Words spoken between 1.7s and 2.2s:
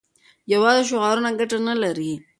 لري.